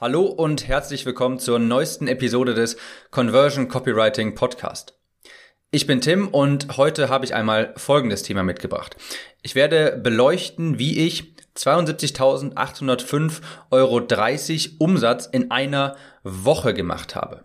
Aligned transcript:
Hallo 0.00 0.26
und 0.26 0.68
herzlich 0.68 1.04
willkommen 1.06 1.40
zur 1.40 1.58
neuesten 1.58 2.06
Episode 2.06 2.54
des 2.54 2.76
Conversion 3.10 3.66
Copywriting 3.66 4.36
Podcast. 4.36 4.96
Ich 5.72 5.88
bin 5.88 6.00
Tim 6.00 6.28
und 6.28 6.76
heute 6.76 7.08
habe 7.08 7.24
ich 7.24 7.34
einmal 7.34 7.74
folgendes 7.76 8.22
Thema 8.22 8.44
mitgebracht. 8.44 8.94
Ich 9.42 9.56
werde 9.56 9.98
beleuchten, 10.00 10.78
wie 10.78 11.04
ich 11.04 11.34
72.805,30 11.56 13.40
Euro 13.72 14.06
Umsatz 14.78 15.26
in 15.26 15.50
einer 15.50 15.96
Woche 16.22 16.74
gemacht 16.74 17.16
habe. 17.16 17.42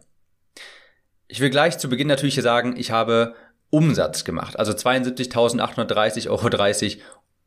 Ich 1.28 1.40
will 1.40 1.50
gleich 1.50 1.80
zu 1.80 1.90
Beginn 1.90 2.06
natürlich 2.06 2.36
sagen, 2.36 2.76
ich 2.78 2.92
habe 2.92 3.34
Umsatz 3.72 4.26
gemacht, 4.26 4.60
also 4.60 4.74
72.830,30 4.74 6.30
Euro 6.30 6.50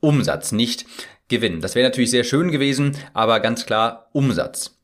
Umsatz, 0.01 0.51
nicht 0.51 0.85
Gewinn. 1.29 1.61
Das 1.61 1.77
wäre 1.77 1.89
natürlich 1.89 2.11
sehr 2.11 2.25
schön 2.25 2.51
gewesen, 2.51 2.99
aber 3.15 3.39
ganz 3.39 3.67
klar 3.67 4.09
Umsatz. 4.13 4.76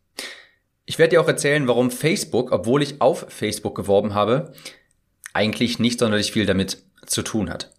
Ich 0.84 0.98
werde 0.98 1.10
dir 1.10 1.20
auch 1.20 1.28
erzählen, 1.28 1.68
warum 1.68 1.90
Facebook, 1.90 2.52
obwohl 2.52 2.82
ich 2.82 3.00
auf 3.00 3.26
Facebook 3.28 3.74
geworben 3.74 4.14
habe, 4.14 4.52
eigentlich 5.32 5.78
nicht 5.78 6.00
sonderlich 6.00 6.32
viel 6.32 6.46
damit 6.46 6.82
zu 7.06 7.22
tun 7.22 7.50
hat. 7.50 7.70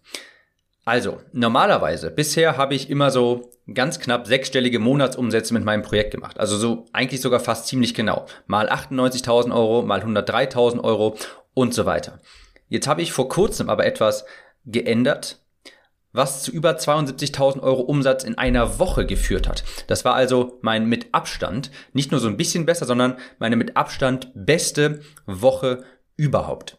Also, 0.84 1.20
normalerweise, 1.32 2.10
bisher 2.10 2.56
habe 2.56 2.74
ich 2.74 2.90
immer 2.90 3.10
so 3.10 3.50
ganz 3.72 3.98
knapp 3.98 4.26
sechsstellige 4.26 4.78
Monatsumsätze 4.78 5.54
mit 5.54 5.64
meinem 5.64 5.82
Projekt 5.82 6.10
gemacht. 6.10 6.38
Also 6.38 6.58
so 6.58 6.84
eigentlich 6.92 7.22
sogar 7.22 7.40
fast 7.40 7.66
ziemlich 7.66 7.94
genau. 7.94 8.26
Mal 8.46 8.68
98.000 8.68 9.54
Euro, 9.54 9.82
mal 9.82 10.02
103.000 10.02 10.82
Euro 10.84 11.16
und 11.54 11.72
so 11.72 11.86
weiter. 11.86 12.20
Jetzt 12.68 12.86
habe 12.86 13.00
ich 13.00 13.12
vor 13.12 13.28
kurzem 13.28 13.70
aber 13.70 13.86
etwas 13.86 14.26
geändert 14.66 15.38
was 16.14 16.44
zu 16.44 16.52
über 16.52 16.78
72.000 16.78 17.60
Euro 17.60 17.82
Umsatz 17.82 18.24
in 18.24 18.38
einer 18.38 18.78
Woche 18.78 19.04
geführt 19.04 19.46
hat. 19.46 19.64
Das 19.88 20.06
war 20.06 20.14
also 20.14 20.58
mein 20.62 20.88
mit 20.88 21.08
Abstand, 21.12 21.70
nicht 21.92 22.12
nur 22.12 22.20
so 22.20 22.28
ein 22.28 22.38
bisschen 22.38 22.64
besser, 22.64 22.86
sondern 22.86 23.18
meine 23.38 23.56
mit 23.56 23.76
Abstand 23.76 24.30
beste 24.34 25.00
Woche 25.26 25.84
überhaupt. 26.16 26.78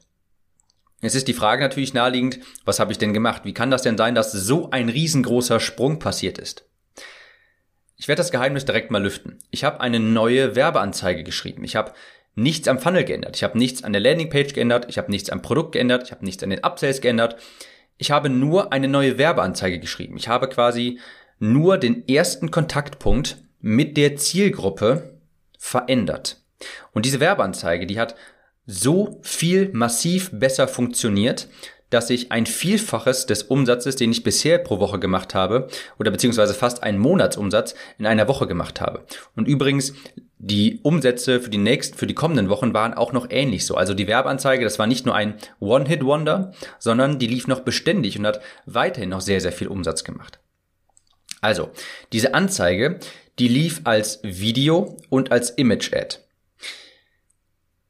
Jetzt 1.02 1.16
ist 1.16 1.28
die 1.28 1.34
Frage 1.34 1.62
natürlich 1.62 1.94
naheliegend, 1.94 2.40
was 2.64 2.80
habe 2.80 2.94
ich 2.94 2.98
denn 2.98 3.14
gemacht? 3.14 3.42
Wie 3.44 3.54
kann 3.54 3.70
das 3.70 3.84
denn 3.84 3.98
sein, 3.98 4.16
dass 4.16 4.32
so 4.32 4.72
ein 4.72 4.90
riesengroßer 4.90 5.60
Sprung 5.60 6.00
passiert 6.00 6.38
ist? 6.38 6.66
Ich 7.98 8.08
werde 8.08 8.22
das 8.22 8.32
Geheimnis 8.32 8.66
direkt 8.66 8.90
mal 8.90 9.04
lüften. 9.04 9.40
Ich 9.52 9.66
habe 9.66 9.82
eine 9.82 10.00
neue 10.00 10.56
Werbeanzeige 10.56 11.24
geschrieben. 11.24 11.64
Ich 11.64 11.76
habe 11.76 11.92
nichts 12.36 12.68
am 12.68 12.80
Funnel 12.80 13.04
geändert. 13.04 13.36
Ich 13.36 13.44
habe 13.44 13.58
nichts 13.58 13.84
an 13.84 13.94
der 13.94 14.02
Landingpage 14.02 14.54
geändert. 14.54 14.86
Ich 14.90 14.98
habe 14.98 15.12
nichts 15.12 15.30
am 15.30 15.42
Produkt 15.42 15.74
geändert. 15.74 16.04
Ich 16.04 16.12
habe 16.12 16.24
nichts 16.24 16.44
an 16.44 16.50
den 16.50 16.64
Upsells 16.64 17.02
geändert. 17.02 17.38
Ich 17.98 18.12
habe 18.12 18.30
nur 18.30 18.74
eine 18.74 18.88
neue 18.88 19.18
Werbeanzeige 19.18 19.80
geschrieben. 19.80 20.18
Ich 20.18 20.28
habe 20.28 20.50
quasi 20.50 21.00
nur 21.40 21.78
den 21.78 22.08
ersten 22.08 22.52
Kontaktpunkt 22.52 23.38
mit 23.62 23.98
der 23.98 24.16
Zielgruppe 24.16 25.18
verändert. 25.58 26.42
Und 26.92 27.06
diese 27.06 27.20
Werbeanzeige, 27.20 27.86
die 27.86 28.00
hat 28.00 28.16
so 28.66 29.20
viel 29.22 29.70
massiv 29.74 30.32
besser 30.32 30.68
funktioniert, 30.68 31.48
dass 31.90 32.10
ich 32.10 32.32
ein 32.32 32.46
Vielfaches 32.46 33.26
des 33.26 33.44
Umsatzes, 33.44 33.96
den 33.96 34.12
ich 34.12 34.24
bisher 34.24 34.58
pro 34.58 34.80
Woche 34.80 35.00
gemacht 35.00 35.34
habe, 35.34 35.68
oder 36.00 36.12
beziehungsweise 36.12 36.54
fast 36.54 36.84
einen 36.84 37.00
Monatsumsatz 37.00 37.76
in 37.98 38.06
einer 38.06 38.28
Woche 38.28 38.48
gemacht 38.48 38.82
habe. 38.82 39.06
Und 39.36 39.48
übrigens, 39.48 39.94
die 40.38 40.80
Umsätze 40.84 41.40
für 41.40 41.50
die 41.50 41.58
nächsten, 41.58 41.98
für 41.98 42.08
die 42.08 42.14
kommenden 42.14 42.50
Wochen 42.50 42.74
waren 42.74 42.94
auch 42.94 43.14
noch 43.14 43.28
ähnlich 43.30 43.66
so. 43.66 43.76
Also 43.76 43.94
die 43.94 44.08
Werbeanzeige, 44.08 44.64
das 44.64 44.80
war 44.80 44.88
nicht 44.88 45.06
nur 45.06 45.16
ein 45.16 45.36
One-Hit-Wonder, 45.60 46.54
sondern 46.78 47.20
die 47.20 47.28
lief 47.28 47.48
noch 47.48 47.62
beständig 47.62 48.20
und 48.20 48.28
hat 48.28 48.42
weiterhin 48.66 49.10
noch 49.10 49.22
sehr, 49.22 49.42
sehr 49.42 49.54
viel 49.54 49.68
Umsatz 49.68 50.04
gemacht. 50.04 50.40
Also, 51.42 51.70
diese 52.12 52.34
Anzeige, 52.34 53.00
die 53.40 53.48
lief 53.48 53.82
als 53.84 54.20
Video 54.24 54.98
und 55.10 55.32
als 55.32 55.52
Image-Ad. 55.52 56.18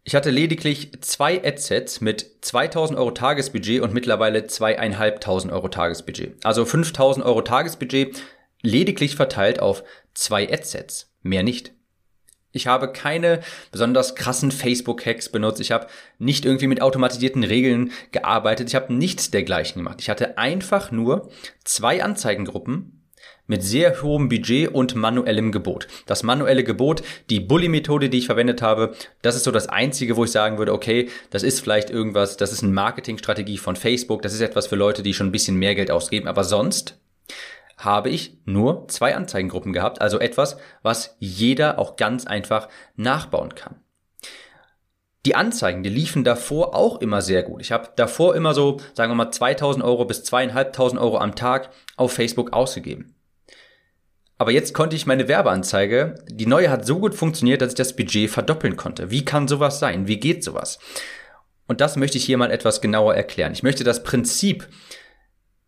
Ich 0.07 0.13
hatte 0.13 0.29
lediglich 0.29 0.91
zwei 1.01 1.43
Adsets 1.43 1.99
mit 1.99 2.29
2000 2.41 2.97
Euro 2.99 3.09
Tagesbudget 3.09 3.81
und 3.81 3.91
mittlerweile 3.91 4.45
zweieinhalbtausend 4.45 5.51
Euro 5.51 5.67
Tagesbudget. 5.67 6.45
Also 6.45 6.63
5000 6.63 7.25
Euro 7.25 7.41
Tagesbudget 7.41 8.21
lediglich 8.61 9.15
verteilt 9.15 9.59
auf 9.59 9.83
zwei 10.13 10.47
Adsets. 10.47 11.11
Mehr 11.23 11.41
nicht. 11.41 11.73
Ich 12.51 12.67
habe 12.67 12.91
keine 12.93 13.41
besonders 13.71 14.13
krassen 14.13 14.51
Facebook-Hacks 14.51 15.29
benutzt. 15.29 15.59
Ich 15.59 15.71
habe 15.71 15.87
nicht 16.19 16.45
irgendwie 16.45 16.67
mit 16.67 16.83
automatisierten 16.83 17.43
Regeln 17.43 17.91
gearbeitet. 18.11 18.67
Ich 18.67 18.75
habe 18.75 18.93
nichts 18.93 19.31
dergleichen 19.31 19.79
gemacht. 19.79 20.01
Ich 20.01 20.09
hatte 20.11 20.37
einfach 20.37 20.91
nur 20.91 21.31
zwei 21.63 22.03
Anzeigengruppen 22.03 23.04
mit 23.47 23.63
sehr 23.63 24.01
hohem 24.01 24.29
Budget 24.29 24.69
und 24.69 24.95
manuellem 24.95 25.51
Gebot. 25.51 25.87
Das 26.05 26.23
manuelle 26.23 26.63
Gebot, 26.63 27.03
die 27.29 27.39
Bully-Methode, 27.39 28.09
die 28.09 28.19
ich 28.19 28.25
verwendet 28.25 28.61
habe, 28.61 28.95
das 29.21 29.35
ist 29.35 29.43
so 29.43 29.51
das 29.51 29.67
Einzige, 29.67 30.15
wo 30.17 30.23
ich 30.23 30.31
sagen 30.31 30.57
würde, 30.57 30.73
okay, 30.73 31.09
das 31.29 31.43
ist 31.43 31.59
vielleicht 31.59 31.89
irgendwas, 31.89 32.37
das 32.37 32.51
ist 32.51 32.63
eine 32.63 32.71
Marketingstrategie 32.71 33.57
von 33.57 33.75
Facebook, 33.75 34.21
das 34.21 34.33
ist 34.33 34.41
etwas 34.41 34.67
für 34.67 34.75
Leute, 34.75 35.03
die 35.03 35.13
schon 35.13 35.27
ein 35.27 35.31
bisschen 35.31 35.57
mehr 35.57 35.75
Geld 35.75 35.91
ausgeben, 35.91 36.27
aber 36.27 36.43
sonst 36.43 36.99
habe 37.77 38.09
ich 38.09 38.37
nur 38.45 38.87
zwei 38.87 39.15
Anzeigengruppen 39.15 39.73
gehabt, 39.73 40.01
also 40.01 40.19
etwas, 40.19 40.57
was 40.81 41.15
jeder 41.19 41.77
auch 41.77 41.97
ganz 41.97 42.25
einfach 42.25 42.69
nachbauen 42.95 43.53
kann. 43.53 43.75
Die 45.25 45.35
Anzeigen, 45.35 45.81
die 45.81 45.89
liefen 45.89 46.23
davor 46.23 46.75
auch 46.75 47.01
immer 47.01 47.21
sehr 47.21 47.41
gut. 47.41 47.59
Ich 47.59 47.71
habe 47.71 47.89
davor 47.95 48.35
immer 48.35 48.53
so, 48.53 48.77
sagen 48.93 49.11
wir 49.11 49.15
mal, 49.15 49.31
2000 49.31 49.83
Euro 49.83 50.05
bis 50.05 50.23
2500 50.23 51.01
Euro 51.01 51.17
am 51.17 51.35
Tag 51.35 51.71
auf 51.97 52.13
Facebook 52.13 52.53
ausgegeben. 52.53 53.14
Aber 54.37 54.51
jetzt 54.51 54.73
konnte 54.73 54.95
ich 54.95 55.05
meine 55.05 55.27
Werbeanzeige, 55.27 56.15
die 56.29 56.45
neue 56.45 56.69
hat 56.69 56.85
so 56.85 56.99
gut 56.99 57.15
funktioniert, 57.15 57.61
dass 57.61 57.69
ich 57.69 57.77
das 57.77 57.95
Budget 57.95 58.29
verdoppeln 58.29 58.75
konnte. 58.75 59.09
Wie 59.09 59.23
kann 59.23 59.47
sowas 59.47 59.79
sein? 59.79 60.07
Wie 60.07 60.19
geht 60.19 60.43
sowas? 60.43 60.79
Und 61.67 61.81
das 61.81 61.95
möchte 61.95 62.17
ich 62.17 62.25
hier 62.25 62.37
mal 62.37 62.51
etwas 62.51 62.81
genauer 62.81 63.15
erklären. 63.15 63.53
Ich 63.53 63.63
möchte 63.63 63.83
das 63.83 64.03
Prinzip 64.03 64.67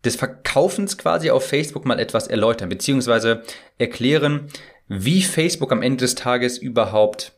des 0.04 0.16
Verkaufens 0.16 0.98
quasi 0.98 1.30
auf 1.30 1.46
Facebook 1.46 1.84
mal 1.84 1.98
etwas 1.98 2.28
erläutern, 2.28 2.68
beziehungsweise 2.68 3.42
erklären, 3.78 4.48
wie 4.86 5.22
Facebook 5.22 5.72
am 5.72 5.82
Ende 5.82 6.04
des 6.04 6.14
Tages 6.14 6.58
überhaupt 6.58 7.32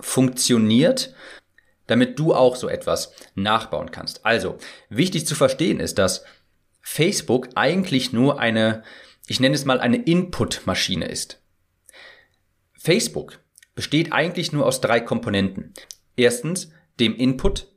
funktioniert, 0.00 1.14
damit 1.86 2.18
du 2.18 2.34
auch 2.34 2.56
so 2.56 2.68
etwas 2.68 3.12
nachbauen 3.34 3.90
kannst. 3.90 4.24
Also, 4.24 4.56
wichtig 4.88 5.26
zu 5.26 5.34
verstehen 5.34 5.80
ist, 5.80 5.98
dass 5.98 6.24
Facebook 6.80 7.48
eigentlich 7.54 8.12
nur 8.12 8.38
eine 8.38 8.82
ich 9.26 9.40
nenne 9.40 9.54
es 9.54 9.64
mal 9.64 9.80
eine 9.80 9.96
Input-Maschine 9.96 11.06
ist. 11.06 11.40
Facebook 12.74 13.40
besteht 13.74 14.12
eigentlich 14.12 14.52
nur 14.52 14.66
aus 14.66 14.80
drei 14.80 15.00
Komponenten. 15.00 15.72
Erstens 16.16 16.70
dem 17.00 17.16
Input, 17.16 17.68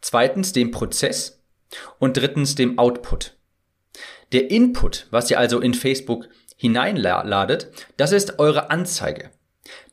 zweitens 0.00 0.52
dem 0.52 0.70
Prozess 0.70 1.42
und 1.98 2.16
drittens 2.16 2.54
dem 2.54 2.78
Output. 2.78 3.36
Der 4.32 4.50
Input, 4.50 5.06
was 5.10 5.30
ihr 5.30 5.38
also 5.38 5.60
in 5.60 5.74
Facebook 5.74 6.28
hineinladet, 6.56 7.70
das 7.96 8.12
ist 8.12 8.38
eure 8.38 8.70
Anzeige. 8.70 9.30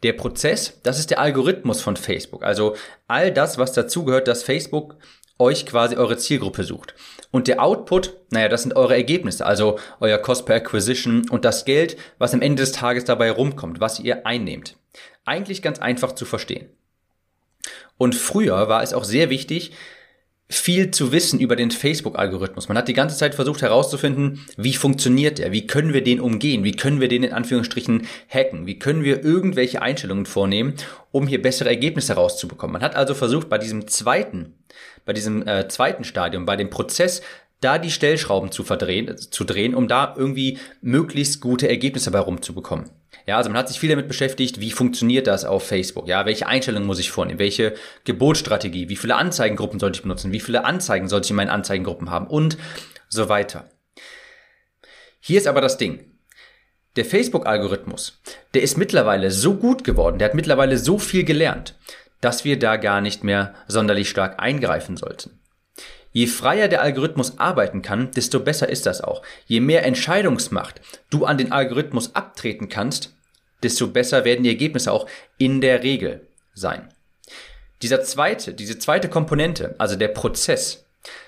Der 0.03 0.13
Prozess, 0.13 0.79
das 0.83 0.99
ist 0.99 1.11
der 1.11 1.19
Algorithmus 1.19 1.81
von 1.81 1.97
Facebook, 1.97 2.43
also 2.43 2.75
all 3.07 3.31
das, 3.31 3.57
was 3.57 3.73
dazugehört, 3.73 4.27
dass 4.27 4.43
Facebook 4.43 4.97
euch 5.39 5.65
quasi 5.65 5.95
eure 5.95 6.17
Zielgruppe 6.17 6.63
sucht. 6.63 6.95
Und 7.31 7.47
der 7.47 7.61
Output, 7.61 8.13
naja, 8.31 8.47
das 8.47 8.63
sind 8.63 8.75
eure 8.75 8.95
Ergebnisse, 8.95 9.45
also 9.45 9.79
euer 9.99 10.17
Cost 10.17 10.45
per 10.45 10.55
Acquisition 10.55 11.29
und 11.29 11.45
das 11.45 11.65
Geld, 11.65 11.97
was 12.17 12.33
am 12.33 12.41
Ende 12.41 12.61
des 12.63 12.71
Tages 12.71 13.05
dabei 13.05 13.31
rumkommt, 13.31 13.79
was 13.79 13.99
ihr 13.99 14.25
einnehmt. 14.25 14.75
Eigentlich 15.25 15.61
ganz 15.61 15.79
einfach 15.79 16.13
zu 16.13 16.25
verstehen. 16.25 16.69
Und 17.97 18.15
früher 18.15 18.69
war 18.69 18.83
es 18.83 18.93
auch 18.93 19.03
sehr 19.03 19.29
wichtig, 19.29 19.71
viel 20.49 20.91
zu 20.91 21.11
wissen 21.11 21.41
über 21.41 21.57
den 21.57 21.71
Facebook-Algorithmus. 21.71 22.69
Man 22.69 22.77
hat 22.77 22.87
die 22.87 22.93
ganze 22.93 23.17
Zeit 23.17 23.35
versucht 23.35 23.61
herauszufinden, 23.61 24.45
wie 24.55 24.73
funktioniert 24.73 25.39
er, 25.39 25.51
wie 25.51 25.67
können 25.67 25.93
wir 25.93 26.03
den 26.03 26.21
umgehen, 26.21 26.63
wie 26.63 26.71
können 26.71 27.01
wir 27.01 27.09
den 27.09 27.23
in 27.23 27.33
Anführungsstrichen 27.33 28.07
hacken, 28.29 28.65
wie 28.65 28.79
können 28.79 29.03
wir 29.03 29.25
irgendwelche 29.25 29.81
Einstellungen 29.81 30.25
vornehmen, 30.25 30.75
um 31.11 31.27
hier 31.27 31.41
bessere 31.41 31.67
Ergebnisse 31.67 32.15
herauszubekommen. 32.15 32.73
Man 32.73 32.81
hat 32.81 32.95
also 32.95 33.13
versucht, 33.13 33.49
bei 33.49 33.57
diesem 33.57 33.87
zweiten, 33.87 34.53
bei 35.07 35.13
diesem 35.13 35.47
äh, 35.47 35.67
zweiten 35.69 36.03
Stadium, 36.03 36.45
bei 36.45 36.57
dem 36.57 36.69
Prozess, 36.69 37.21
da 37.61 37.79
die 37.79 37.89
Stellschrauben 37.89 38.51
zu 38.51 38.63
verdrehen, 38.63 39.17
zu 39.17 39.43
drehen, 39.45 39.73
um 39.73 39.87
da 39.87 40.13
irgendwie 40.15 40.59
möglichst 40.81 41.41
gute 41.41 41.67
Ergebnisse 41.67 42.11
bei 42.11 42.19
rumzubekommen. 42.19 42.91
Ja, 43.25 43.37
also 43.37 43.49
man 43.49 43.57
hat 43.57 43.69
sich 43.69 43.79
viel 43.79 43.89
damit 43.89 44.07
beschäftigt, 44.07 44.59
wie 44.59 44.69
funktioniert 44.69 45.25
das 45.25 45.45
auf 45.45 45.65
Facebook? 45.65 46.07
Ja, 46.07 46.25
welche 46.25 46.45
Einstellungen 46.45 46.85
muss 46.85 46.99
ich 46.99 47.09
vornehmen? 47.09 47.39
Welche 47.39 47.73
Gebotsstrategie? 48.03 48.89
Wie 48.89 48.95
viele 48.95 49.15
Anzeigengruppen 49.15 49.79
sollte 49.79 49.97
ich 49.97 50.03
benutzen? 50.03 50.33
Wie 50.33 50.39
viele 50.39 50.65
Anzeigen 50.65 51.07
sollte 51.07 51.25
ich 51.25 51.31
in 51.31 51.37
meinen 51.37 51.49
Anzeigengruppen 51.49 52.11
haben? 52.11 52.27
Und 52.27 52.57
so 53.09 53.29
weiter. 53.29 53.69
Hier 55.19 55.37
ist 55.37 55.47
aber 55.47 55.61
das 55.61 55.77
Ding. 55.77 56.17
Der 56.97 57.05
Facebook-Algorithmus, 57.05 58.21
der 58.53 58.61
ist 58.61 58.77
mittlerweile 58.77 59.31
so 59.31 59.55
gut 59.55 59.83
geworden, 59.83 60.19
der 60.19 60.29
hat 60.29 60.35
mittlerweile 60.35 60.77
so 60.77 60.97
viel 60.97 61.23
gelernt, 61.23 61.75
dass 62.21 62.45
wir 62.45 62.59
da 62.59 62.77
gar 62.77 63.01
nicht 63.01 63.23
mehr 63.23 63.53
sonderlich 63.67 64.09
stark 64.09 64.41
eingreifen 64.41 64.97
sollten. 64.97 65.39
Je 66.11 66.27
freier 66.27 66.67
der 66.67 66.81
Algorithmus 66.81 67.37
arbeiten 67.37 67.81
kann, 67.81 68.11
desto 68.11 68.39
besser 68.39 68.69
ist 68.69 68.85
das 68.85 69.01
auch. 69.01 69.21
Je 69.45 69.59
mehr 69.59 69.85
Entscheidungsmacht 69.85 70.81
du 71.09 71.25
an 71.25 71.37
den 71.37 71.51
Algorithmus 71.51 72.15
abtreten 72.15 72.69
kannst, 72.69 73.13
desto 73.63 73.87
besser 73.87 74.25
werden 74.25 74.43
die 74.43 74.49
Ergebnisse 74.49 74.91
auch 74.91 75.07
in 75.37 75.61
der 75.61 75.83
Regel 75.83 76.27
sein. 76.53 76.89
Dieser 77.81 78.01
zweite, 78.01 78.53
diese 78.53 78.79
zweite 78.79 79.09
Komponente, 79.09 79.75
also 79.77 79.95
der 79.95 80.07
Prozess, 80.07 80.85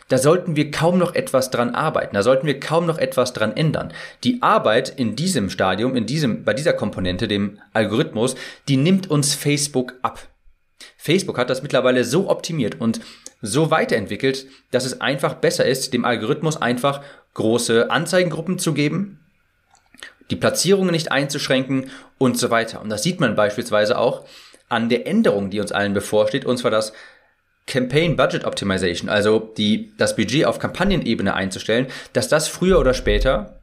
da 0.08 0.18
sollten 0.18 0.56
wir 0.56 0.72
kaum 0.72 0.98
noch 0.98 1.14
etwas 1.14 1.52
dran 1.52 1.76
arbeiten, 1.76 2.16
da 2.16 2.24
sollten 2.24 2.48
wir 2.48 2.60
kaum 2.60 2.88
noch 2.88 2.98
etwas 2.98 3.34
dran 3.34 3.56
ändern. 3.56 3.94
Die 4.24 4.42
Arbeit 4.42 4.90
in 4.90 5.16
diesem 5.16 5.52
Stadium, 5.52 5.96
in 5.96 6.08
diesem, 6.08 6.44
bei 6.44 6.56
dieser 6.56 6.74
Komponente, 6.74 7.28
dem 7.28 7.60
Algorithmus, 7.74 8.36
die 8.68 8.78
nimmt 8.78 9.10
uns 9.10 9.36
Facebook 9.36 9.94
ab. 10.02 10.28
Facebook 11.02 11.38
hat 11.38 11.50
das 11.50 11.64
mittlerweile 11.64 12.04
so 12.04 12.30
optimiert 12.30 12.82
und 12.82 13.00
so 13.42 13.72
weiterentwickelt, 13.72 14.48
dass 14.72 14.84
es 14.84 15.00
einfach 15.00 15.36
besser 15.36 15.66
ist, 15.66 15.94
dem 15.94 16.04
Algorithmus 16.04 16.62
einfach 16.62 17.02
große 17.36 17.90
Anzeigengruppen 17.90 18.60
zu 18.60 18.74
geben, 18.74 19.22
die 20.30 20.36
Platzierungen 20.36 20.92
nicht 20.92 21.10
einzuschränken 21.10 21.90
und 22.18 22.38
so 22.38 22.50
weiter. 22.50 22.82
Und 22.82 22.90
das 22.90 23.02
sieht 23.02 23.22
man 23.22 23.36
beispielsweise 23.36 23.98
auch 23.98 24.26
an 24.68 24.90
der 24.90 25.08
Änderung, 25.08 25.50
die 25.50 25.62
uns 25.62 25.72
allen 25.72 25.94
bevorsteht, 25.94 26.44
und 26.44 26.58
zwar 26.58 26.70
das 26.70 26.92
Campaign 27.66 28.18
Budget 28.18 28.44
Optimization, 28.44 29.10
also 29.10 29.40
die, 29.40 29.94
das 29.98 30.18
Budget 30.18 30.46
auf 30.46 30.60
Kampagnenebene 30.60 31.34
einzustellen, 31.34 31.88
dass 32.12 32.28
das 32.28 32.50
früher 32.50 32.78
oder 32.78 32.94
später 32.94 33.62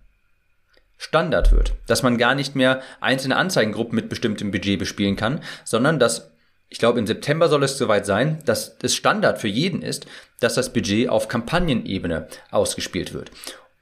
Standard 0.97 1.53
wird. 1.53 1.75
Dass 1.87 2.03
man 2.03 2.17
gar 2.17 2.35
nicht 2.35 2.57
mehr 2.57 2.81
einzelne 3.01 3.37
Anzeigengruppen 3.37 3.95
mit 3.95 4.09
bestimmtem 4.09 4.53
Budget 4.53 4.79
bespielen 4.79 5.17
kann, 5.17 5.43
sondern 5.65 5.99
dass, 5.99 6.31
ich 6.69 6.79
glaube, 6.79 6.99
im 6.99 7.07
September 7.07 7.49
soll 7.49 7.63
es 7.63 7.79
soweit 7.79 8.07
sein, 8.07 8.39
dass 8.45 8.77
es 8.83 8.95
Standard 8.95 9.41
für 9.41 9.49
jeden 9.49 9.83
ist, 9.83 10.07
dass 10.41 10.55
das 10.55 10.73
Budget 10.73 11.09
auf 11.09 11.29
Kampagnenebene 11.29 12.29
ausgespielt 12.51 13.15
wird. 13.15 13.31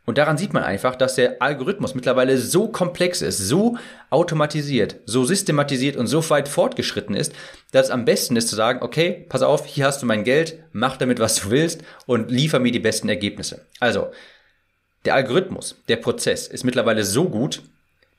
Und 0.07 0.19
daran 0.19 0.37
sieht 0.37 0.53
man 0.53 0.63
einfach, 0.63 0.97
dass 0.97 1.15
der 1.15 1.41
Algorithmus 1.41 1.95
mittlerweile 1.95 2.37
so 2.37 2.69
komplex 2.69 3.23
ist, 3.23 3.39
so 3.39 3.79
automatisiert, 4.11 4.97
so 5.07 5.25
systematisiert 5.25 5.97
und 5.97 6.09
so 6.09 6.29
weit 6.29 6.47
fortgeschritten 6.49 7.17
ist, 7.17 7.33
dass 7.73 7.87
es 7.87 7.91
am 7.91 8.05
besten 8.05 8.37
ist 8.37 8.49
zu 8.49 8.55
sagen, 8.55 8.83
okay, 8.83 9.25
pass 9.31 9.41
auf, 9.41 9.65
hier 9.65 9.87
hast 9.87 10.03
du 10.03 10.07
mein 10.07 10.25
Geld, 10.25 10.59
mach 10.73 10.99
damit, 10.99 11.21
was 11.21 11.37
du 11.37 11.51
willst 11.51 11.83
und 12.05 12.31
liefer 12.31 12.59
mir 12.59 12.73
die 12.73 12.81
besten 12.81 13.09
Ergebnisse. 13.09 13.65
Also, 13.81 14.09
der 15.07 15.15
Algorithmus, 15.15 15.77
der 15.89 15.97
Prozess 15.97 16.49
ist 16.49 16.65
mittlerweile 16.65 17.05
so 17.05 17.29
gut, 17.31 17.63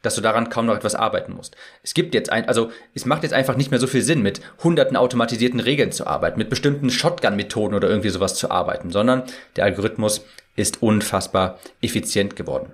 dass 0.05 0.15
du 0.15 0.21
daran 0.21 0.49
kaum 0.49 0.65
noch 0.65 0.75
etwas 0.75 0.95
arbeiten 0.95 1.33
musst. 1.33 1.55
Es 1.81 1.93
gibt 1.93 2.13
jetzt 2.13 2.31
ein, 2.31 2.47
also 2.47 2.71
es 2.93 3.05
macht 3.05 3.23
jetzt 3.23 3.33
einfach 3.33 3.55
nicht 3.55 3.71
mehr 3.71 3.79
so 3.79 3.87
viel 3.87 4.01
Sinn, 4.01 4.21
mit 4.21 4.41
hunderten 4.63 4.97
automatisierten 4.97 5.59
Regeln 5.59 5.91
zu 5.91 6.05
arbeiten, 6.05 6.37
mit 6.37 6.49
bestimmten 6.49 6.89
Shotgun-Methoden 6.89 7.75
oder 7.75 7.89
irgendwie 7.89 8.09
sowas 8.09 8.35
zu 8.35 8.51
arbeiten, 8.51 8.91
sondern 8.91 9.23
der 9.55 9.65
Algorithmus 9.65 10.25
ist 10.55 10.81
unfassbar 10.81 11.59
effizient 11.81 12.35
geworden. 12.35 12.71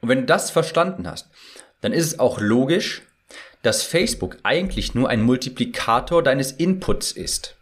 Und 0.00 0.08
wenn 0.08 0.20
du 0.20 0.26
das 0.26 0.50
verstanden 0.50 1.06
hast, 1.08 1.28
dann 1.80 1.92
ist 1.92 2.06
es 2.06 2.18
auch 2.18 2.40
logisch, 2.40 3.02
dass 3.62 3.82
Facebook 3.82 4.38
eigentlich 4.42 4.94
nur 4.94 5.08
ein 5.08 5.22
Multiplikator 5.22 6.22
deines 6.22 6.52
Inputs 6.52 7.12
ist. 7.12 7.56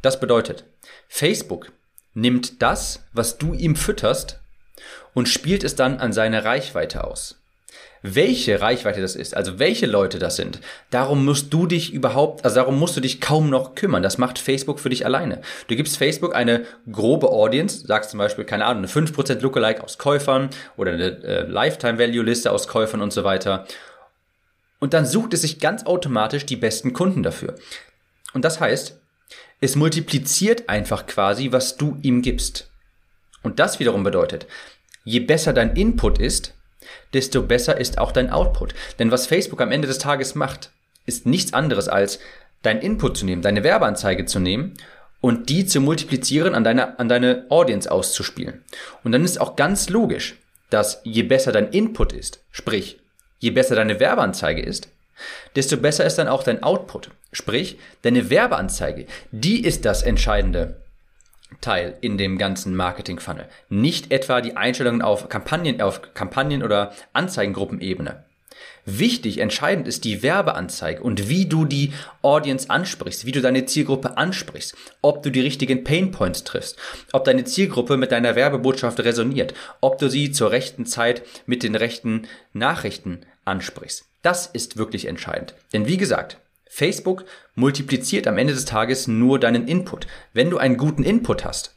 Das 0.00 0.20
bedeutet, 0.20 0.64
Facebook 1.08 1.72
nimmt 2.14 2.62
das, 2.62 3.04
was 3.12 3.36
du 3.36 3.52
ihm 3.52 3.76
fütterst, 3.76 4.40
und 5.14 5.28
spielt 5.28 5.64
es 5.64 5.74
dann 5.74 5.98
an 5.98 6.12
seine 6.12 6.44
Reichweite 6.44 7.04
aus. 7.04 7.36
Welche 8.02 8.60
Reichweite 8.60 9.00
das 9.00 9.16
ist, 9.16 9.36
also 9.36 9.58
welche 9.58 9.86
Leute 9.86 10.18
das 10.18 10.36
sind, 10.36 10.60
darum 10.90 11.24
musst 11.24 11.52
du 11.52 11.66
dich 11.66 11.92
überhaupt, 11.92 12.44
also 12.44 12.56
darum 12.56 12.78
musst 12.78 12.96
du 12.96 13.00
dich 13.00 13.20
kaum 13.20 13.50
noch 13.50 13.74
kümmern. 13.74 14.02
Das 14.02 14.18
macht 14.18 14.38
Facebook 14.38 14.78
für 14.78 14.90
dich 14.90 15.04
alleine. 15.04 15.40
Du 15.66 15.74
gibst 15.74 15.96
Facebook 15.96 16.34
eine 16.34 16.66
grobe 16.90 17.30
Audience, 17.30 17.86
sagst 17.86 18.10
zum 18.10 18.18
Beispiel, 18.18 18.44
keine 18.44 18.66
Ahnung, 18.66 18.84
eine 18.84 18.92
5% 18.92 19.40
Lookalike 19.40 19.82
aus 19.82 19.98
Käufern 19.98 20.50
oder 20.76 20.92
eine 20.92 21.22
äh, 21.24 21.46
Lifetime 21.48 21.98
Value 21.98 22.22
Liste 22.22 22.52
aus 22.52 22.68
Käufern 22.68 23.02
und 23.02 23.12
so 23.12 23.24
weiter. 23.24 23.66
Und 24.78 24.92
dann 24.92 25.06
sucht 25.06 25.34
es 25.34 25.40
sich 25.40 25.58
ganz 25.58 25.84
automatisch 25.86 26.46
die 26.46 26.56
besten 26.56 26.92
Kunden 26.92 27.22
dafür. 27.22 27.56
Und 28.34 28.44
das 28.44 28.60
heißt, 28.60 29.00
es 29.60 29.74
multipliziert 29.74 30.68
einfach 30.68 31.06
quasi, 31.06 31.50
was 31.50 31.76
du 31.76 31.98
ihm 32.02 32.22
gibst. 32.22 32.70
Und 33.46 33.60
das 33.60 33.78
wiederum 33.78 34.02
bedeutet, 34.02 34.48
je 35.04 35.20
besser 35.20 35.52
dein 35.52 35.76
Input 35.76 36.18
ist, 36.18 36.52
desto 37.14 37.44
besser 37.44 37.78
ist 37.78 37.98
auch 37.98 38.10
dein 38.10 38.28
Output. 38.28 38.74
Denn 38.98 39.12
was 39.12 39.28
Facebook 39.28 39.60
am 39.60 39.70
Ende 39.70 39.86
des 39.86 39.98
Tages 39.98 40.34
macht, 40.34 40.72
ist 41.04 41.26
nichts 41.26 41.52
anderes 41.52 41.86
als 41.86 42.18
dein 42.62 42.80
Input 42.80 43.16
zu 43.16 43.24
nehmen, 43.24 43.42
deine 43.42 43.62
Werbeanzeige 43.62 44.24
zu 44.24 44.40
nehmen 44.40 44.74
und 45.20 45.48
die 45.48 45.64
zu 45.64 45.80
multiplizieren, 45.80 46.56
an 46.56 46.64
deine, 46.64 46.98
an 46.98 47.08
deine 47.08 47.46
Audience 47.48 47.88
auszuspielen. 47.88 48.64
Und 49.04 49.12
dann 49.12 49.24
ist 49.24 49.40
auch 49.40 49.54
ganz 49.54 49.90
logisch, 49.90 50.34
dass 50.70 51.00
je 51.04 51.22
besser 51.22 51.52
dein 51.52 51.68
Input 51.68 52.12
ist, 52.12 52.40
sprich, 52.50 52.98
je 53.38 53.52
besser 53.52 53.76
deine 53.76 54.00
Werbeanzeige 54.00 54.60
ist, 54.60 54.88
desto 55.54 55.76
besser 55.76 56.04
ist 56.04 56.16
dann 56.16 56.26
auch 56.26 56.42
dein 56.42 56.64
Output. 56.64 57.10
Sprich, 57.30 57.78
deine 58.02 58.28
Werbeanzeige, 58.28 59.06
die 59.30 59.64
ist 59.64 59.84
das 59.84 60.02
entscheidende 60.02 60.80
Teil 61.60 61.96
in 62.00 62.18
dem 62.18 62.38
ganzen 62.38 62.74
Marketing-Funnel. 62.76 63.48
Nicht 63.68 64.12
etwa 64.12 64.40
die 64.40 64.56
Einstellungen 64.56 65.02
auf 65.02 65.28
Kampagnen, 65.28 65.80
auf 65.80 66.14
Kampagnen- 66.14 66.62
oder 66.62 66.92
Anzeigengruppenebene. 67.12 68.24
Wichtig, 68.84 69.38
entscheidend 69.38 69.88
ist 69.88 70.04
die 70.04 70.22
Werbeanzeige 70.22 71.02
und 71.02 71.28
wie 71.28 71.46
du 71.46 71.64
die 71.64 71.92
Audience 72.22 72.70
ansprichst, 72.70 73.26
wie 73.26 73.32
du 73.32 73.40
deine 73.40 73.66
Zielgruppe 73.66 74.16
ansprichst, 74.16 74.76
ob 75.02 75.24
du 75.24 75.30
die 75.30 75.40
richtigen 75.40 75.82
Painpoints 75.82 76.44
triffst, 76.44 76.78
ob 77.12 77.24
deine 77.24 77.44
Zielgruppe 77.44 77.96
mit 77.96 78.12
deiner 78.12 78.36
Werbebotschaft 78.36 79.00
resoniert, 79.00 79.54
ob 79.80 79.98
du 79.98 80.08
sie 80.08 80.30
zur 80.30 80.52
rechten 80.52 80.86
Zeit 80.86 81.22
mit 81.46 81.64
den 81.64 81.74
rechten 81.74 82.28
Nachrichten 82.52 83.26
ansprichst. 83.44 84.04
Das 84.22 84.46
ist 84.46 84.76
wirklich 84.76 85.06
entscheidend. 85.06 85.54
Denn 85.72 85.88
wie 85.88 85.96
gesagt, 85.96 86.38
Facebook 86.68 87.24
multipliziert 87.54 88.26
am 88.26 88.38
Ende 88.38 88.52
des 88.52 88.64
Tages 88.64 89.06
nur 89.06 89.38
deinen 89.38 89.68
Input. 89.68 90.06
Wenn 90.32 90.50
du 90.50 90.58
einen 90.58 90.76
guten 90.76 91.04
Input 91.04 91.44
hast, 91.44 91.74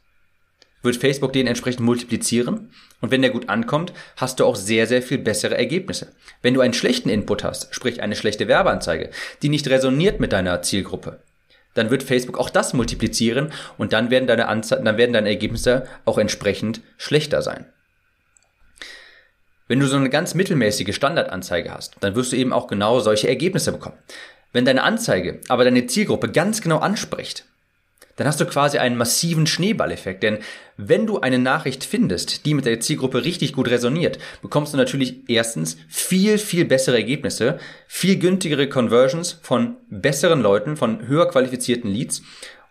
wird 0.82 0.96
Facebook 0.96 1.34
den 1.34 1.48
entsprechend 1.48 1.82
multiplizieren 1.82 2.72
und 3.02 3.12
wenn 3.12 3.22
der 3.22 3.32
gut 3.32 3.50
ankommt, 3.50 3.94
hast 4.16 4.40
du 4.40 4.46
auch 4.46 4.56
sehr, 4.56 4.88
sehr 4.88 5.02
viel 5.02 5.18
bessere 5.18 5.58
Ergebnisse. 5.58 6.14
Wenn 6.42 6.54
du 6.54 6.62
einen 6.62 6.74
schlechten 6.74 7.10
Input 7.10 7.44
hast, 7.44 7.74
sprich 7.74 8.02
eine 8.02 8.16
schlechte 8.16 8.48
Werbeanzeige, 8.48 9.10
die 9.42 9.50
nicht 9.50 9.70
resoniert 9.70 10.20
mit 10.20 10.34
deiner 10.34 10.62
Zielgruppe, 10.62 11.22
dann 11.74 11.92
wird 11.92 12.04
Facebook 12.04 12.38
auch 12.38 12.50
das 12.50 12.74
multiplizieren 12.74 13.52
und 13.78 13.94
dann 13.94 14.10
werden 14.10 14.28
deine, 14.28 14.48
Anze 14.48 14.82
dann 14.84 14.98
werden 14.98 15.14
deine 15.14 15.30
Ergebnisse 15.30 15.88
auch 16.06 16.18
entsprechend 16.18 16.82
schlechter 16.98 17.42
sein. 17.42 17.66
Wenn 19.68 19.80
du 19.80 19.86
so 19.86 19.98
eine 19.98 20.10
ganz 20.10 20.34
mittelmäßige 20.34 20.96
Standardanzeige 20.96 21.72
hast, 21.72 21.96
dann 22.00 22.16
wirst 22.16 22.32
du 22.32 22.36
eben 22.36 22.54
auch 22.54 22.68
genau 22.68 23.00
solche 23.02 23.28
Ergebnisse 23.28 23.72
bekommen. 23.72 23.98
Wenn 24.52 24.66
deine 24.66 24.84
Anzeige 24.84 25.40
aber 25.48 25.64
deine 25.64 25.86
Zielgruppe 25.86 26.30
ganz 26.32 26.62
genau 26.62 26.80
anspricht, 26.80 27.46
dann 28.20 28.28
hast 28.28 28.42
du 28.42 28.46
quasi 28.46 28.78
einen 28.78 28.98
massiven 28.98 29.48
Schneeballeffekt. 29.48 30.24
Denn 30.24 30.40
wenn 30.76 31.08
du 31.08 31.22
eine 31.22 31.40
Nachricht 31.40 31.86
findest, 31.86 32.46
die 32.46 32.54
mit 32.54 32.66
der 32.66 32.82
Zielgruppe 32.82 33.24
richtig 33.24 33.54
gut 33.54 33.70
resoniert, 33.70 34.20
bekommst 34.42 34.74
du 34.74 34.78
natürlich 34.78 35.30
erstens 35.30 35.78
viel, 35.88 36.38
viel 36.38 36.66
bessere 36.66 36.98
Ergebnisse, 36.98 37.60
viel 37.88 38.18
günstigere 38.18 38.68
Conversions 38.68 39.40
von 39.42 39.78
besseren 39.90 40.42
Leuten, 40.42 40.76
von 40.76 41.08
höher 41.08 41.30
qualifizierten 41.30 41.90
Leads 41.90 42.22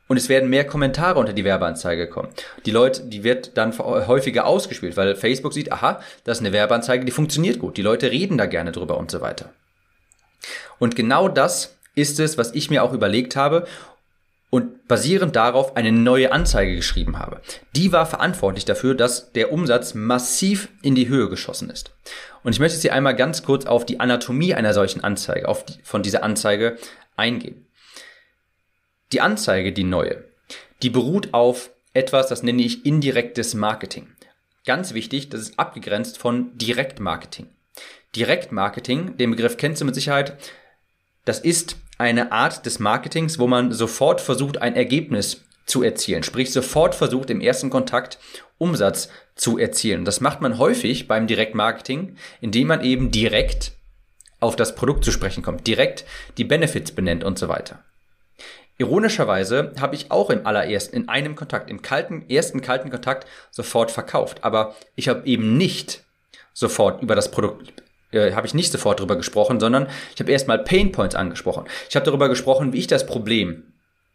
und 0.07 0.19
es 0.19 0.29
werden 0.29 0.51
mehr 0.51 0.67
Kommentare 0.67 1.19
unter 1.19 1.33
die 1.33 1.45
Werbeanzeige 1.45 2.09
kommen. 2.09 2.29
Die 2.67 2.71
Leute, 2.71 3.05
die 3.05 3.25
wird 3.25 3.57
dann 3.57 3.77
häufiger 3.79 4.47
ausgespielt, 4.47 4.97
weil 4.97 5.17
Facebook 5.17 5.55
sieht, 5.55 5.73
aha, 5.73 6.01
das 6.25 6.39
ist 6.39 6.45
eine 6.45 6.53
Werbeanzeige, 6.53 7.05
die 7.05 7.13
funktioniert 7.13 7.59
gut. 7.59 7.77
Die 7.77 7.83
Leute 7.83 8.11
reden 8.11 8.37
da 8.37 8.47
gerne 8.47 8.73
drüber 8.73 8.99
und 8.99 9.11
so 9.11 9.21
weiter. 9.21 9.51
Und 10.79 10.97
genau 10.97 11.29
das 11.29 11.77
ist 11.95 12.21
es, 12.21 12.39
was 12.39 12.55
ich 12.55 12.71
mir 12.71 12.83
auch 12.83 12.93
überlegt 12.93 13.37
habe 13.37 13.67
und 14.51 14.89
basierend 14.89 15.37
darauf 15.37 15.77
eine 15.77 15.93
neue 15.93 16.33
Anzeige 16.33 16.77
geschrieben 16.77 17.19
habe. 17.19 17.43
Die 17.77 17.93
war 17.93 18.07
verantwortlich 18.07 18.65
dafür, 18.65 18.95
dass 18.95 19.33
der 19.33 19.53
Umsatz 19.53 19.95
massiv 19.95 20.69
in 20.83 20.95
die 20.95 21.09
Höhe 21.09 21.29
geschossen 21.29 21.71
ist. 21.71 21.93
Und 22.43 22.53
ich 22.53 22.61
möchte 22.61 22.81
hier 22.81 22.95
einmal 22.95 23.17
ganz 23.17 23.43
kurz 23.43 23.67
auf 23.67 23.85
die 23.85 24.01
Anatomie 24.01 24.55
einer 24.55 24.73
solchen 24.73 25.05
Anzeige, 25.05 25.49
auf 25.49 25.65
die, 25.65 25.75
von 25.83 26.03
dieser 26.03 26.23
Anzeige 26.23 26.79
eingehen. 27.17 27.67
Die 29.13 29.21
Anzeige, 29.21 29.73
die 29.73 29.85
neue, 29.85 30.25
die 30.83 30.91
beruht 30.91 31.35
auf 31.35 31.71
etwas, 31.93 32.29
das 32.29 32.43
nenne 32.43 32.63
ich 32.63 32.87
indirektes 32.87 33.55
Marketing. 33.55 34.09
Ganz 34.65 34.95
wichtig, 34.95 35.31
das 35.31 35.41
ist 35.41 35.59
abgegrenzt 35.59 36.19
von 36.19 36.57
Direktmarketing. 36.57 37.49
Direktmarketing, 38.17 39.17
den 39.17 39.31
Begriff 39.31 39.57
kennst 39.57 39.81
du 39.81 39.85
mit 39.85 39.95
Sicherheit, 39.95 40.37
das 41.25 41.41
ist 41.41 41.77
eine 41.99 42.33
Art 42.33 42.65
des 42.65 42.79
Marketings, 42.79 43.39
wo 43.39 43.47
man 43.47 43.73
sofort 43.73 44.21
versucht, 44.21 44.59
ein 44.63 44.77
Ergebnis 44.77 45.45
zu 45.67 45.83
erzielen, 45.83 46.23
sprich 46.23 46.53
sofort 46.53 46.95
versucht, 46.95 47.29
im 47.29 47.41
ersten 47.41 47.69
Kontakt 47.69 48.19
Umsatz 48.57 49.11
zu 49.35 49.59
erzielen. 49.59 50.05
Das 50.05 50.21
macht 50.21 50.41
man 50.41 50.59
häufig 50.59 51.07
beim 51.07 51.27
Direktmarketing, 51.27 52.17
indem 52.41 52.69
man 52.69 52.83
eben 52.83 53.11
direkt 53.11 53.73
auf 54.41 54.57
das 54.57 54.75
Produkt 54.75 55.05
zu 55.05 55.13
sprechen 55.13 55.43
kommt, 55.43 55.67
direkt 55.67 56.05
die 56.39 56.45
Benefits 56.45 56.93
benennt 56.93 57.25
und 57.25 57.39
so 57.39 57.49
weiter. 57.49 57.85
Ironischerweise 58.79 59.73
habe 59.81 59.97
ich 59.97 60.11
auch 60.13 60.31
im 60.31 60.47
allerersten, 60.47 60.95
in 60.95 61.09
einem 61.09 61.35
Kontakt, 61.35 61.69
im 61.69 61.83
kalten, 61.83 62.25
ersten 62.31 62.61
kalten 62.63 62.91
Kontakt 62.91 63.27
sofort 63.51 63.91
verkauft, 63.91 64.45
aber 64.45 64.77
ich 64.95 65.09
habe 65.09 65.27
eben 65.27 65.57
nicht 65.57 66.05
sofort 66.55 67.03
über 67.03 67.17
das 67.17 67.31
Produkt 67.31 67.73
äh, 68.13 68.33
habe 68.33 68.47
ich 68.47 68.55
nicht 68.55 68.73
sofort 68.73 68.99
darüber 68.99 69.17
gesprochen, 69.17 69.61
sondern 69.61 69.89
ich 70.15 70.21
habe 70.21 70.33
erstmal 70.33 70.59
Pain 70.59 70.93
Points 70.93 71.15
angesprochen. 71.15 71.65
Ich 71.89 71.97
habe 71.97 72.05
darüber 72.05 72.29
gesprochen, 72.29 72.73
wie 72.73 72.79
ich 72.79 72.87
das 72.87 73.07
Problem, 73.07 73.65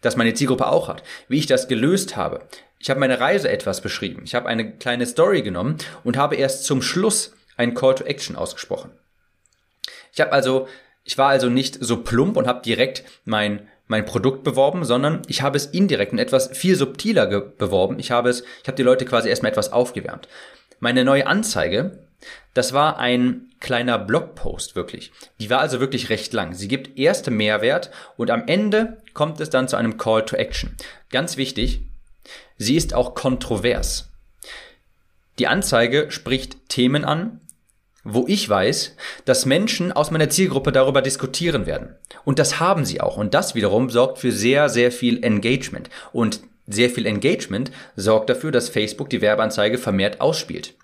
das 0.01 0.15
meine 0.15 0.33
Zielgruppe 0.33 0.67
auch 0.67 0.87
hat, 0.87 1.03
wie 1.27 1.39
ich 1.39 1.45
das 1.45 1.67
gelöst 1.67 2.15
habe. 2.15 2.41
Ich 2.79 2.89
habe 2.89 2.99
meine 2.99 3.19
Reise 3.19 3.49
etwas 3.49 3.81
beschrieben. 3.81 4.23
Ich 4.25 4.35
habe 4.35 4.47
eine 4.47 4.73
kleine 4.73 5.05
Story 5.05 5.41
genommen 5.41 5.77
und 6.03 6.17
habe 6.17 6.35
erst 6.35 6.65
zum 6.65 6.81
Schluss 6.81 7.33
einen 7.55 7.73
Call 7.73 7.95
to 7.95 8.03
Action 8.03 8.35
ausgesprochen. 8.35 8.91
Ich 10.11 10.19
habe 10.19 10.31
also, 10.31 10.67
ich 11.03 11.17
war 11.17 11.29
also 11.29 11.49
nicht 11.49 11.77
so 11.79 12.03
plump 12.03 12.35
und 12.37 12.47
habe 12.47 12.61
direkt 12.61 13.03
mein 13.25 13.67
mein 13.87 14.05
Produkt 14.05 14.43
beworben, 14.43 14.85
sondern 14.85 15.21
ich 15.27 15.41
habe 15.41 15.57
es 15.57 15.67
indirekt 15.67 16.13
und 16.13 16.19
etwas 16.19 16.49
viel 16.57 16.75
subtiler 16.75 17.27
beworben. 17.27 17.99
Ich 17.99 18.11
habe 18.11 18.29
es, 18.29 18.41
ich 18.61 18.67
habe 18.67 18.77
die 18.77 18.83
Leute 18.83 19.05
quasi 19.05 19.29
erstmal 19.29 19.51
etwas 19.51 19.71
aufgewärmt. 19.71 20.27
Meine 20.79 21.03
neue 21.03 21.27
Anzeige, 21.27 21.99
das 22.53 22.73
war 22.73 22.99
ein 22.99 23.49
kleiner 23.59 23.97
Blogpost 23.97 24.75
wirklich. 24.75 25.11
Die 25.39 25.49
war 25.49 25.59
also 25.59 25.79
wirklich 25.79 26.09
recht 26.09 26.33
lang. 26.33 26.53
Sie 26.53 26.67
gibt 26.67 26.97
erste 26.97 27.31
Mehrwert 27.31 27.91
und 28.17 28.29
am 28.29 28.43
Ende 28.47 29.01
kommt 29.13 29.39
es 29.39 29.49
dann 29.49 29.67
zu 29.67 29.75
einem 29.75 29.97
Call 29.97 30.25
to 30.25 30.35
Action. 30.35 30.75
Ganz 31.09 31.37
wichtig, 31.37 31.81
sie 32.57 32.75
ist 32.75 32.93
auch 32.93 33.15
kontrovers. 33.15 34.11
Die 35.39 35.47
Anzeige 35.47 36.11
spricht 36.11 36.69
Themen 36.69 37.05
an, 37.05 37.41
wo 38.03 38.25
ich 38.27 38.47
weiß, 38.47 38.95
dass 39.25 39.45
Menschen 39.45 39.91
aus 39.91 40.11
meiner 40.11 40.29
Zielgruppe 40.29 40.71
darüber 40.71 41.01
diskutieren 41.01 41.65
werden. 41.65 41.95
Und 42.25 42.37
das 42.37 42.59
haben 42.59 42.85
sie 42.85 43.01
auch. 43.01 43.17
Und 43.17 43.33
das 43.33 43.55
wiederum 43.55 43.89
sorgt 43.89 44.19
für 44.19 44.31
sehr, 44.31 44.67
sehr 44.69 44.91
viel 44.91 45.23
Engagement. 45.23 45.89
Und 46.11 46.41
sehr 46.67 46.89
viel 46.89 47.05
Engagement 47.05 47.71
sorgt 47.95 48.29
dafür, 48.29 48.51
dass 48.51 48.69
Facebook 48.69 49.09
die 49.09 49.21
Werbeanzeige 49.21 49.77
vermehrt 49.77 50.21
ausspielt. 50.21 50.75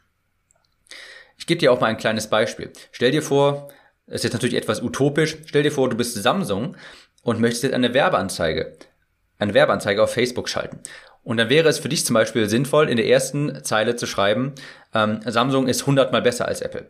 Gebe 1.49 1.61
dir 1.61 1.73
auch 1.73 1.79
mal 1.81 1.87
ein 1.87 1.97
kleines 1.97 2.27
Beispiel. 2.27 2.71
Stell 2.91 3.09
dir 3.09 3.23
vor, 3.23 3.69
es 4.05 4.17
ist 4.17 4.25
jetzt 4.25 4.33
natürlich 4.33 4.55
etwas 4.55 4.83
utopisch, 4.83 5.35
stell 5.47 5.63
dir 5.63 5.71
vor, 5.71 5.89
du 5.89 5.97
bist 5.97 6.13
Samsung 6.13 6.77
und 7.23 7.39
möchtest 7.39 7.63
jetzt 7.63 7.73
eine 7.73 7.95
Werbeanzeige, 7.95 8.77
eine 9.39 9.55
Werbeanzeige 9.55 10.03
auf 10.03 10.13
Facebook 10.13 10.47
schalten. 10.47 10.79
Und 11.23 11.37
dann 11.37 11.49
wäre 11.49 11.67
es 11.67 11.79
für 11.79 11.89
dich 11.89 12.05
zum 12.05 12.13
Beispiel 12.13 12.47
sinnvoll, 12.47 12.87
in 12.87 12.97
der 12.97 13.07
ersten 13.07 13.63
Zeile 13.63 13.95
zu 13.95 14.05
schreiben, 14.05 14.53
ähm, 14.93 15.21
Samsung 15.25 15.67
ist 15.67 15.87
hundertmal 15.87 16.21
besser 16.21 16.47
als 16.47 16.61
Apple. 16.61 16.87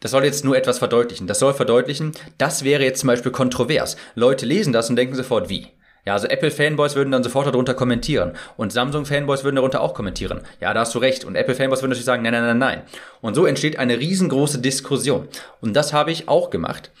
Das 0.00 0.10
soll 0.10 0.24
jetzt 0.24 0.44
nur 0.44 0.56
etwas 0.56 0.78
verdeutlichen. 0.80 1.28
Das 1.28 1.38
soll 1.38 1.54
verdeutlichen, 1.54 2.16
das 2.36 2.64
wäre 2.64 2.82
jetzt 2.82 2.98
zum 2.98 3.06
Beispiel 3.06 3.30
kontrovers. 3.30 3.96
Leute 4.16 4.44
lesen 4.44 4.72
das 4.72 4.90
und 4.90 4.96
denken 4.96 5.14
sofort, 5.14 5.48
wie? 5.50 5.68
Ja, 6.08 6.14
also 6.14 6.26
Apple-Fanboys 6.26 6.94
würden 6.94 7.10
dann 7.10 7.22
sofort 7.22 7.48
darunter 7.48 7.74
kommentieren. 7.74 8.32
Und 8.56 8.72
Samsung-Fanboys 8.72 9.44
würden 9.44 9.56
darunter 9.56 9.82
auch 9.82 9.92
kommentieren. 9.92 10.40
Ja, 10.58 10.72
da 10.72 10.80
hast 10.80 10.94
du 10.94 11.00
recht. 11.00 11.26
Und 11.26 11.36
Apple-Fanboys 11.36 11.82
würden 11.82 11.90
natürlich 11.90 12.06
sagen, 12.06 12.22
nein, 12.22 12.32
nein, 12.32 12.44
nein, 12.44 12.56
nein. 12.56 12.82
Und 13.20 13.34
so 13.34 13.44
entsteht 13.44 13.78
eine 13.78 13.98
riesengroße 13.98 14.58
Diskussion. 14.58 15.28
Und 15.60 15.74
das 15.74 15.92
habe 15.92 16.10
ich 16.10 16.26
auch 16.26 16.48
gemacht. 16.48 16.92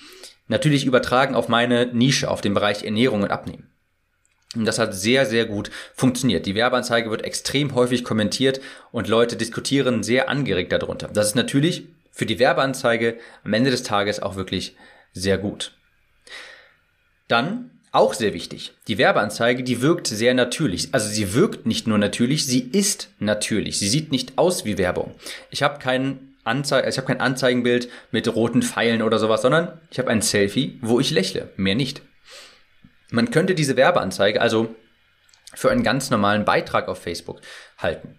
Natürlich 0.48 0.84
übertragen 0.84 1.34
auf 1.34 1.48
meine 1.48 1.86
Nische, 1.86 2.30
auf 2.30 2.42
den 2.42 2.52
Bereich 2.52 2.84
Ernährung 2.84 3.22
und 3.22 3.30
Abnehmen. 3.30 3.70
Und 4.54 4.66
das 4.66 4.78
hat 4.78 4.94
sehr, 4.94 5.24
sehr 5.24 5.46
gut 5.46 5.70
funktioniert. 5.94 6.44
Die 6.44 6.54
Werbeanzeige 6.54 7.10
wird 7.10 7.24
extrem 7.24 7.74
häufig 7.74 8.04
kommentiert 8.04 8.60
und 8.92 9.08
Leute 9.08 9.36
diskutieren 9.36 10.02
sehr 10.02 10.28
angeregt 10.28 10.70
darunter. 10.70 11.08
Das 11.08 11.28
ist 11.28 11.34
natürlich 11.34 11.88
für 12.12 12.26
die 12.26 12.38
Werbeanzeige 12.38 13.16
am 13.42 13.54
Ende 13.54 13.70
des 13.70 13.84
Tages 13.84 14.20
auch 14.20 14.36
wirklich 14.36 14.76
sehr 15.14 15.38
gut. 15.38 15.72
Dann 17.26 17.70
auch 17.92 18.14
sehr 18.14 18.34
wichtig. 18.34 18.72
Die 18.86 18.98
Werbeanzeige, 18.98 19.62
die 19.62 19.82
wirkt 19.82 20.06
sehr 20.06 20.34
natürlich. 20.34 20.88
Also 20.92 21.08
sie 21.08 21.34
wirkt 21.34 21.66
nicht 21.66 21.86
nur 21.86 21.98
natürlich, 21.98 22.46
sie 22.46 22.60
ist 22.60 23.10
natürlich. 23.18 23.78
Sie 23.78 23.88
sieht 23.88 24.12
nicht 24.12 24.38
aus 24.38 24.64
wie 24.64 24.78
Werbung. 24.78 25.14
Ich 25.50 25.62
habe 25.62 25.78
kein 25.78 26.36
Anzeige, 26.44 26.88
ich 26.88 26.96
habe 26.96 27.06
kein 27.06 27.20
Anzeigenbild 27.20 27.88
mit 28.10 28.34
roten 28.34 28.62
Pfeilen 28.62 29.02
oder 29.02 29.18
sowas, 29.18 29.42
sondern 29.42 29.80
ich 29.90 29.98
habe 29.98 30.10
ein 30.10 30.22
Selfie, 30.22 30.78
wo 30.82 31.00
ich 31.00 31.10
lächle, 31.10 31.50
mehr 31.56 31.74
nicht. 31.74 32.02
Man 33.10 33.30
könnte 33.30 33.54
diese 33.54 33.76
Werbeanzeige 33.76 34.40
also 34.40 34.74
für 35.54 35.70
einen 35.70 35.82
ganz 35.82 36.10
normalen 36.10 36.44
Beitrag 36.44 36.88
auf 36.88 37.02
Facebook 37.02 37.40
halten. 37.78 38.18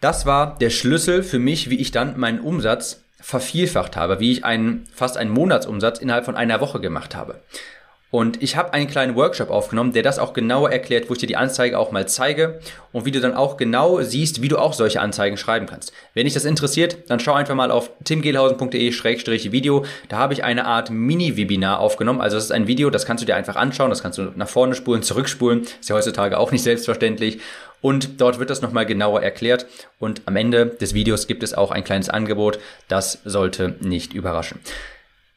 Das 0.00 0.26
war 0.26 0.58
der 0.58 0.70
Schlüssel 0.70 1.22
für 1.22 1.38
mich, 1.38 1.70
wie 1.70 1.78
ich 1.78 1.92
dann 1.92 2.18
meinen 2.18 2.40
Umsatz 2.40 3.04
vervielfacht 3.22 3.96
habe, 3.96 4.20
wie 4.20 4.32
ich 4.32 4.44
einen, 4.44 4.84
fast 4.92 5.16
einen 5.16 5.30
Monatsumsatz 5.30 6.00
innerhalb 6.00 6.24
von 6.24 6.36
einer 6.36 6.60
Woche 6.60 6.80
gemacht 6.80 7.14
habe. 7.16 7.40
Und 8.12 8.42
ich 8.42 8.56
habe 8.56 8.74
einen 8.74 8.88
kleinen 8.88 9.16
Workshop 9.16 9.48
aufgenommen, 9.48 9.94
der 9.94 10.02
das 10.02 10.18
auch 10.18 10.34
genauer 10.34 10.70
erklärt, 10.70 11.08
wo 11.08 11.14
ich 11.14 11.18
dir 11.18 11.26
die 11.26 11.36
Anzeige 11.36 11.78
auch 11.78 11.92
mal 11.92 12.06
zeige 12.06 12.60
und 12.92 13.06
wie 13.06 13.10
du 13.10 13.20
dann 13.20 13.32
auch 13.32 13.56
genau 13.56 14.02
siehst, 14.02 14.42
wie 14.42 14.48
du 14.48 14.58
auch 14.58 14.74
solche 14.74 15.00
Anzeigen 15.00 15.38
schreiben 15.38 15.64
kannst. 15.64 15.94
Wenn 16.12 16.26
dich 16.26 16.34
das 16.34 16.44
interessiert, 16.44 16.98
dann 17.08 17.20
schau 17.20 17.32
einfach 17.32 17.54
mal 17.54 17.70
auf 17.70 17.90
timgehlhausen.de-video. 18.04 19.86
Da 20.10 20.18
habe 20.18 20.34
ich 20.34 20.44
eine 20.44 20.66
Art 20.66 20.90
Mini-Webinar 20.90 21.80
aufgenommen. 21.80 22.20
Also 22.20 22.36
das 22.36 22.44
ist 22.44 22.52
ein 22.52 22.66
Video, 22.66 22.90
das 22.90 23.06
kannst 23.06 23.22
du 23.22 23.26
dir 23.26 23.34
einfach 23.34 23.56
anschauen, 23.56 23.88
das 23.88 24.02
kannst 24.02 24.18
du 24.18 24.24
nach 24.36 24.48
vorne 24.48 24.74
spulen, 24.74 25.02
zurückspulen. 25.02 25.62
Ist 25.62 25.88
ja 25.88 25.96
heutzutage 25.96 26.36
auch 26.36 26.52
nicht 26.52 26.64
selbstverständlich. 26.64 27.40
Und 27.80 28.20
dort 28.20 28.38
wird 28.38 28.50
das 28.50 28.60
nochmal 28.60 28.84
genauer 28.84 29.22
erklärt. 29.22 29.64
Und 29.98 30.20
am 30.26 30.36
Ende 30.36 30.66
des 30.66 30.92
Videos 30.92 31.26
gibt 31.26 31.42
es 31.42 31.54
auch 31.54 31.70
ein 31.70 31.82
kleines 31.82 32.10
Angebot. 32.10 32.58
Das 32.88 33.20
sollte 33.24 33.76
nicht 33.80 34.12
überraschen. 34.12 34.60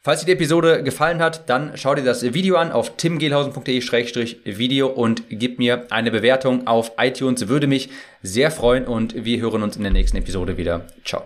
Falls 0.06 0.20
dir 0.20 0.26
die 0.26 0.32
Episode 0.34 0.84
gefallen 0.84 1.20
hat, 1.20 1.48
dann 1.50 1.72
schau 1.74 1.96
dir 1.96 2.04
das 2.04 2.32
Video 2.32 2.54
an 2.58 2.70
auf 2.70 2.96
timgehlhausen.de-video 2.96 4.86
und 4.86 5.24
gib 5.30 5.58
mir 5.58 5.88
eine 5.90 6.12
Bewertung 6.12 6.68
auf 6.68 6.92
iTunes. 6.96 7.48
Würde 7.48 7.66
mich 7.66 7.88
sehr 8.22 8.52
freuen 8.52 8.84
und 8.84 9.24
wir 9.24 9.40
hören 9.40 9.64
uns 9.64 9.76
in 9.76 9.82
der 9.82 9.90
nächsten 9.90 10.16
Episode 10.18 10.56
wieder. 10.58 10.86
Ciao. 11.04 11.24